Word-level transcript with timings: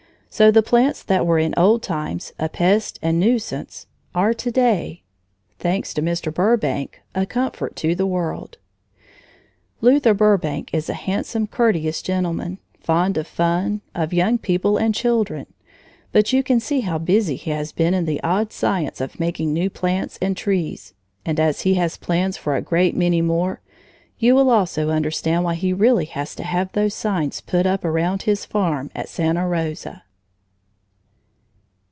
So 0.33 0.49
the 0.49 0.63
plants 0.63 1.03
that 1.03 1.27
were 1.27 1.39
in 1.39 1.53
old 1.57 1.83
times 1.83 2.31
a 2.39 2.47
pest 2.47 2.97
and 3.01 3.19
nuisance 3.19 3.85
are 4.15 4.33
to 4.35 4.49
day, 4.49 5.03
thanks 5.59 5.93
to 5.93 6.01
Mr. 6.01 6.33
Burbank, 6.33 7.01
a 7.13 7.25
comfort 7.25 7.75
to 7.75 7.95
the 7.95 8.07
world. 8.07 8.57
Luther 9.81 10.13
Burbank 10.13 10.73
is 10.73 10.87
a 10.89 10.93
handsome, 10.93 11.47
courteous 11.47 12.01
gentleman, 12.01 12.59
fond 12.79 13.17
of 13.17 13.27
fun, 13.27 13.81
of 13.93 14.13
young 14.13 14.37
people 14.37 14.77
and 14.77 14.95
children, 14.95 15.47
but 16.13 16.31
you 16.31 16.43
can 16.43 16.61
see 16.61 16.79
how 16.79 16.97
busy 16.97 17.35
he 17.35 17.51
has 17.51 17.73
been 17.73 17.93
in 17.93 18.05
the 18.05 18.23
odd 18.23 18.53
science 18.53 19.01
of 19.01 19.19
making 19.19 19.51
new 19.51 19.69
plants 19.69 20.17
and 20.21 20.37
trees, 20.37 20.93
and 21.25 21.41
as 21.41 21.63
he 21.63 21.73
has 21.73 21.97
plans 21.97 22.37
for 22.37 22.55
a 22.55 22.61
great 22.61 22.95
many 22.95 23.21
more, 23.21 23.59
you 24.17 24.33
will 24.33 24.49
also 24.49 24.91
understand 24.91 25.43
why 25.43 25.55
he 25.55 25.73
really 25.73 26.05
has 26.05 26.33
to 26.35 26.43
have 26.43 26.71
those 26.71 26.93
signs 26.93 27.41
put 27.41 27.65
up 27.65 27.83
around 27.83 28.21
his 28.21 28.45
farm 28.45 28.89
at 28.95 29.09
Santa 29.09 29.45
Rosa. 29.45 30.03